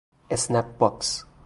اسنپ 0.31 0.67
باکس 0.79 1.09